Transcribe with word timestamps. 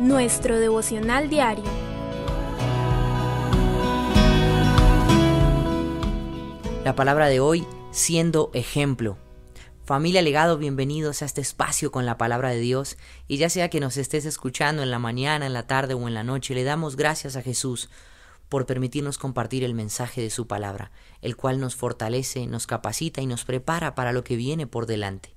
nuestro 0.00 0.58
devocional 0.58 1.30
diario. 1.30 1.62
La 6.84 6.96
palabra 6.96 7.28
de 7.28 7.38
hoy, 7.38 7.64
siendo 7.92 8.50
ejemplo. 8.52 9.16
Familia 9.84 10.22
Legado, 10.22 10.58
bienvenidos 10.58 11.22
a 11.22 11.26
este 11.26 11.40
espacio 11.40 11.92
con 11.92 12.04
la 12.04 12.18
palabra 12.18 12.50
de 12.50 12.58
Dios. 12.58 12.96
Y 13.28 13.36
ya 13.36 13.48
sea 13.48 13.70
que 13.70 13.78
nos 13.78 13.96
estés 13.96 14.24
escuchando 14.24 14.82
en 14.82 14.90
la 14.90 14.98
mañana, 14.98 15.46
en 15.46 15.52
la 15.52 15.68
tarde 15.68 15.94
o 15.94 16.08
en 16.08 16.14
la 16.14 16.24
noche, 16.24 16.54
le 16.54 16.64
damos 16.64 16.96
gracias 16.96 17.36
a 17.36 17.42
Jesús 17.42 17.90
por 18.48 18.66
permitirnos 18.66 19.18
compartir 19.18 19.62
el 19.62 19.74
mensaje 19.74 20.20
de 20.20 20.30
su 20.30 20.48
palabra, 20.48 20.90
el 21.20 21.36
cual 21.36 21.60
nos 21.60 21.76
fortalece, 21.76 22.48
nos 22.48 22.66
capacita 22.66 23.20
y 23.20 23.26
nos 23.26 23.44
prepara 23.44 23.94
para 23.94 24.12
lo 24.12 24.24
que 24.24 24.34
viene 24.34 24.66
por 24.66 24.86
delante. 24.86 25.35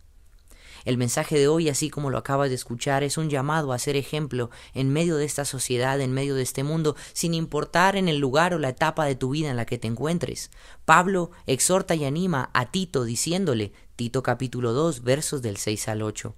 El 0.85 0.97
mensaje 0.97 1.37
de 1.37 1.47
hoy, 1.47 1.69
así 1.69 1.89
como 1.89 2.09
lo 2.09 2.17
acabas 2.17 2.49
de 2.49 2.55
escuchar, 2.55 3.03
es 3.03 3.17
un 3.17 3.29
llamado 3.29 3.73
a 3.73 3.79
ser 3.79 3.95
ejemplo 3.95 4.49
en 4.73 4.91
medio 4.91 5.17
de 5.17 5.25
esta 5.25 5.45
sociedad, 5.45 5.99
en 6.01 6.13
medio 6.13 6.35
de 6.35 6.43
este 6.43 6.63
mundo, 6.63 6.95
sin 7.13 7.33
importar 7.33 7.95
en 7.95 8.07
el 8.07 8.19
lugar 8.19 8.53
o 8.53 8.59
la 8.59 8.69
etapa 8.69 9.05
de 9.05 9.15
tu 9.15 9.31
vida 9.31 9.49
en 9.49 9.57
la 9.57 9.65
que 9.65 9.77
te 9.77 9.87
encuentres. 9.87 10.51
Pablo 10.85 11.31
exhorta 11.45 11.95
y 11.95 12.05
anima 12.05 12.49
a 12.53 12.71
Tito 12.71 13.03
diciéndole, 13.03 13.73
Tito 13.95 14.23
capítulo 14.23 14.73
2, 14.73 15.03
versos 15.03 15.41
del 15.41 15.57
6 15.57 15.87
al 15.89 16.01
8. 16.01 16.35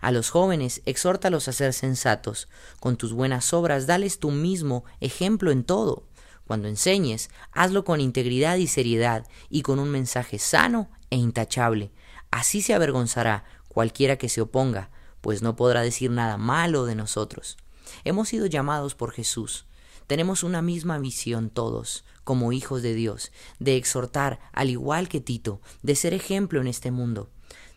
A 0.00 0.10
los 0.10 0.30
jóvenes, 0.30 0.82
exhórtalos 0.84 1.48
a 1.48 1.52
ser 1.52 1.72
sensatos. 1.72 2.48
Con 2.80 2.96
tus 2.96 3.12
buenas 3.12 3.52
obras, 3.52 3.86
dales 3.86 4.18
tú 4.18 4.30
mismo 4.30 4.84
ejemplo 5.00 5.50
en 5.50 5.64
todo. 5.64 6.04
Cuando 6.46 6.68
enseñes, 6.68 7.30
hazlo 7.52 7.84
con 7.84 8.00
integridad 8.00 8.56
y 8.56 8.66
seriedad, 8.66 9.26
y 9.50 9.62
con 9.62 9.78
un 9.78 9.90
mensaje 9.90 10.38
sano 10.38 10.90
e 11.10 11.16
intachable. 11.16 11.92
Así 12.30 12.62
se 12.62 12.74
avergonzará 12.74 13.44
cualquiera 13.76 14.16
que 14.16 14.30
se 14.30 14.40
oponga, 14.40 14.88
pues 15.20 15.42
no 15.42 15.54
podrá 15.54 15.82
decir 15.82 16.10
nada 16.10 16.38
malo 16.38 16.86
de 16.86 16.94
nosotros. 16.94 17.58
Hemos 18.04 18.30
sido 18.30 18.46
llamados 18.46 18.94
por 18.94 19.12
Jesús. 19.12 19.66
Tenemos 20.06 20.42
una 20.44 20.62
misma 20.62 20.98
visión 20.98 21.50
todos, 21.50 22.02
como 22.24 22.52
hijos 22.52 22.80
de 22.80 22.94
Dios, 22.94 23.32
de 23.58 23.76
exhortar, 23.76 24.40
al 24.54 24.70
igual 24.70 25.10
que 25.10 25.20
Tito, 25.20 25.60
de 25.82 25.94
ser 25.94 26.14
ejemplo 26.14 26.62
en 26.62 26.68
este 26.68 26.90
mundo, 26.90 27.28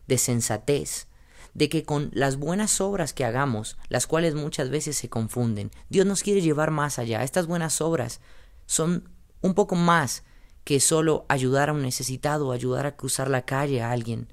de 0.07 0.17
sensatez, 0.17 1.07
de 1.53 1.67
que 1.67 1.83
con 1.83 2.11
las 2.13 2.37
buenas 2.37 2.79
obras 2.79 3.11
que 3.11 3.25
hagamos, 3.25 3.77
las 3.89 4.07
cuales 4.07 4.35
muchas 4.35 4.69
veces 4.69 4.95
se 4.95 5.09
confunden, 5.09 5.69
Dios 5.89 6.05
nos 6.05 6.23
quiere 6.23 6.39
llevar 6.39 6.71
más 6.71 6.97
allá. 6.97 7.25
Estas 7.25 7.45
buenas 7.45 7.81
obras 7.81 8.21
son 8.67 9.09
un 9.41 9.53
poco 9.53 9.75
más 9.75 10.23
que 10.63 10.79
solo 10.79 11.25
ayudar 11.27 11.67
a 11.67 11.73
un 11.73 11.81
necesitado, 11.81 12.53
ayudar 12.53 12.85
a 12.85 12.95
cruzar 12.95 13.29
la 13.29 13.41
calle 13.41 13.81
a 13.81 13.91
alguien, 13.91 14.29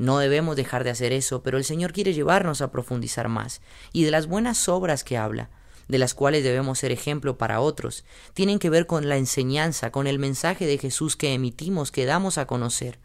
no 0.00 0.16
debemos 0.16 0.56
dejar 0.56 0.82
de 0.82 0.88
hacer 0.88 1.12
eso, 1.12 1.42
pero 1.42 1.58
el 1.58 1.64
Señor 1.64 1.92
quiere 1.92 2.14
llevarnos 2.14 2.62
a 2.62 2.72
profundizar 2.72 3.28
más. 3.28 3.60
Y 3.92 4.04
de 4.04 4.10
las 4.10 4.28
buenas 4.28 4.66
obras 4.66 5.04
que 5.04 5.18
habla, 5.18 5.50
de 5.88 5.98
las 5.98 6.14
cuales 6.14 6.42
debemos 6.42 6.78
ser 6.78 6.90
ejemplo 6.90 7.36
para 7.36 7.60
otros, 7.60 8.06
tienen 8.32 8.58
que 8.58 8.70
ver 8.70 8.86
con 8.86 9.10
la 9.10 9.18
enseñanza, 9.18 9.92
con 9.92 10.06
el 10.06 10.18
mensaje 10.18 10.64
de 10.64 10.78
Jesús 10.78 11.16
que 11.16 11.34
emitimos, 11.34 11.92
que 11.92 12.06
damos 12.06 12.38
a 12.38 12.46
conocer, 12.46 12.98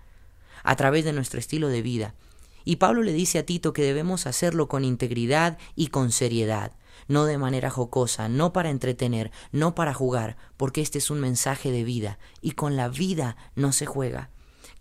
a 0.64 0.78
través 0.78 1.04
de 1.04 1.12
nuestro 1.12 1.38
estilo 1.38 1.68
de 1.68 1.82
vida. 1.82 2.16
Y 2.64 2.78
Pablo 2.78 3.04
le 3.04 3.12
dice 3.12 3.40
a 3.40 3.46
Tito 3.46 3.74
que 3.74 3.84
debemos 3.84 4.26
hacerlo 4.26 4.70
con 4.70 4.86
integridad 4.86 5.58
y 5.76 5.88
con 5.88 6.14
seriedad, 6.14 6.72
no 7.10 7.26
de 7.26 7.38
manera 7.38 7.70
jocosa, 7.70 8.30
no 8.30 8.54
para 8.54 8.70
entretener, 8.70 9.32
no 9.52 9.76
para 9.76 9.94
jugar, 9.94 10.38
porque 10.56 10.80
este 10.80 11.00
es 11.00 11.10
un 11.12 11.20
mensaje 11.20 11.72
de 11.72 11.84
vida, 11.84 12.20
y 12.40 12.52
con 12.52 12.78
la 12.78 12.88
vida 12.88 13.36
no 13.54 13.74
se 13.74 13.86
juega. 13.86 14.30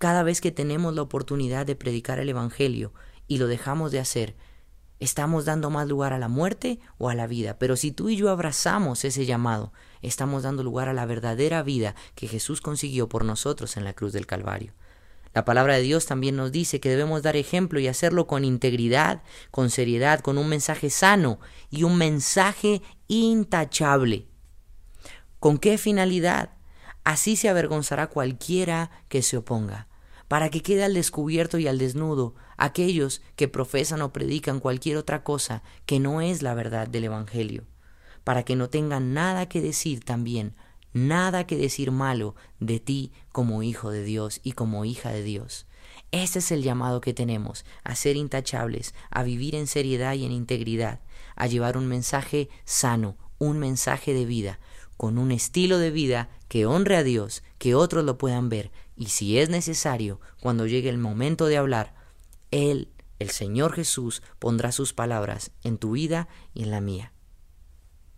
Cada 0.04 0.22
vez 0.22 0.42
que 0.42 0.50
tenemos 0.50 0.94
la 0.94 1.00
oportunidad 1.00 1.64
de 1.64 1.76
predicar 1.76 2.18
el 2.18 2.28
Evangelio 2.28 2.92
y 3.26 3.38
lo 3.38 3.46
dejamos 3.46 3.90
de 3.90 4.00
hacer, 4.00 4.36
estamos 5.00 5.46
dando 5.46 5.70
más 5.70 5.88
lugar 5.88 6.12
a 6.12 6.18
la 6.18 6.28
muerte 6.28 6.78
o 6.98 7.08
a 7.08 7.14
la 7.14 7.26
vida. 7.26 7.58
Pero 7.58 7.74
si 7.74 7.90
tú 7.90 8.10
y 8.10 8.16
yo 8.16 8.28
abrazamos 8.28 9.06
ese 9.06 9.24
llamado, 9.24 9.72
estamos 10.02 10.42
dando 10.42 10.62
lugar 10.62 10.90
a 10.90 10.92
la 10.92 11.06
verdadera 11.06 11.62
vida 11.62 11.94
que 12.16 12.28
Jesús 12.28 12.60
consiguió 12.60 13.08
por 13.08 13.24
nosotros 13.24 13.78
en 13.78 13.84
la 13.84 13.94
cruz 13.94 14.12
del 14.12 14.26
Calvario. 14.26 14.74
La 15.32 15.46
palabra 15.46 15.76
de 15.76 15.80
Dios 15.80 16.04
también 16.04 16.36
nos 16.36 16.52
dice 16.52 16.80
que 16.80 16.90
debemos 16.90 17.22
dar 17.22 17.36
ejemplo 17.36 17.80
y 17.80 17.88
hacerlo 17.88 18.26
con 18.26 18.44
integridad, 18.44 19.22
con 19.50 19.70
seriedad, 19.70 20.20
con 20.20 20.36
un 20.36 20.50
mensaje 20.50 20.90
sano 20.90 21.38
y 21.70 21.84
un 21.84 21.96
mensaje 21.96 22.82
intachable. 23.08 24.28
¿Con 25.40 25.56
qué 25.56 25.78
finalidad? 25.78 26.50
Así 27.04 27.36
se 27.36 27.48
avergonzará 27.48 28.08
cualquiera 28.08 28.90
que 29.08 29.22
se 29.22 29.38
oponga, 29.38 29.88
para 30.28 30.50
que 30.50 30.62
quede 30.62 30.84
al 30.84 30.94
descubierto 30.94 31.58
y 31.58 31.66
al 31.66 31.78
desnudo 31.78 32.34
aquellos 32.56 33.22
que 33.36 33.48
profesan 33.48 34.02
o 34.02 34.12
predican 34.12 34.60
cualquier 34.60 34.96
otra 34.96 35.22
cosa 35.24 35.62
que 35.86 36.00
no 36.00 36.20
es 36.20 36.42
la 36.42 36.54
verdad 36.54 36.88
del 36.88 37.04
Evangelio, 37.04 37.64
para 38.24 38.44
que 38.44 38.56
no 38.56 38.70
tengan 38.70 39.14
nada 39.14 39.48
que 39.48 39.60
decir 39.60 40.04
también, 40.04 40.54
nada 40.92 41.46
que 41.46 41.56
decir 41.56 41.90
malo 41.90 42.34
de 42.60 42.80
ti 42.80 43.12
como 43.32 43.62
hijo 43.62 43.90
de 43.90 44.04
Dios 44.04 44.40
y 44.42 44.52
como 44.52 44.84
hija 44.84 45.10
de 45.10 45.22
Dios. 45.22 45.66
Ese 46.10 46.38
es 46.38 46.52
el 46.52 46.62
llamado 46.62 47.00
que 47.00 47.12
tenemos, 47.12 47.64
a 47.82 47.94
ser 47.96 48.16
intachables, 48.16 48.94
a 49.10 49.22
vivir 49.22 49.54
en 49.54 49.66
seriedad 49.66 50.14
y 50.14 50.24
en 50.24 50.32
integridad, 50.32 51.00
a 51.36 51.46
llevar 51.46 51.76
un 51.76 51.86
mensaje 51.86 52.48
sano, 52.64 53.16
un 53.38 53.58
mensaje 53.58 54.14
de 54.14 54.24
vida, 54.24 54.60
con 54.96 55.18
un 55.18 55.32
estilo 55.32 55.78
de 55.78 55.90
vida 55.90 56.28
que 56.48 56.66
honre 56.66 56.96
a 56.96 57.02
Dios, 57.02 57.42
que 57.58 57.74
otros 57.74 58.04
lo 58.04 58.18
puedan 58.18 58.48
ver, 58.48 58.70
y 58.96 59.06
si 59.06 59.38
es 59.38 59.48
necesario, 59.48 60.20
cuando 60.40 60.66
llegue 60.66 60.88
el 60.88 60.98
momento 60.98 61.46
de 61.46 61.56
hablar, 61.56 61.94
Él, 62.50 62.88
el 63.18 63.30
Señor 63.30 63.72
Jesús, 63.72 64.22
pondrá 64.38 64.72
sus 64.72 64.92
palabras 64.92 65.50
en 65.62 65.78
tu 65.78 65.92
vida 65.92 66.28
y 66.52 66.62
en 66.62 66.70
la 66.70 66.80
mía. 66.80 67.12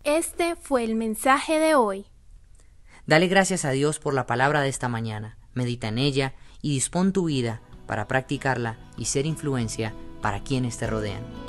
Este 0.04 0.54
fue 0.56 0.84
el 0.84 0.94
mensaje 0.94 1.58
de 1.58 1.74
hoy. 1.74 2.06
Dale 3.06 3.28
gracias 3.28 3.64
a 3.64 3.70
Dios 3.70 3.98
por 3.98 4.14
la 4.14 4.26
palabra 4.26 4.60
de 4.60 4.68
esta 4.68 4.88
mañana, 4.88 5.38
medita 5.54 5.88
en 5.88 5.98
ella 5.98 6.34
y 6.60 6.70
dispón 6.70 7.12
tu 7.12 7.26
vida 7.26 7.62
para 7.86 8.08
practicarla 8.08 8.78
y 8.96 9.06
ser 9.06 9.26
influencia 9.26 9.94
para 10.20 10.42
quienes 10.42 10.76
te 10.76 10.86
rodean. 10.86 11.45